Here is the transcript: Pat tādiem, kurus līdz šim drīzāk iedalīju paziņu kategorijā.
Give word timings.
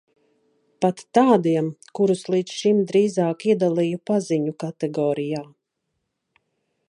Pat 0.85 1.01
tādiem, 1.17 1.67
kurus 1.99 2.23
līdz 2.35 2.55
šim 2.61 2.79
drīzāk 2.93 3.45
iedalīju 3.53 4.01
paziņu 4.11 4.57
kategorijā. 4.65 5.45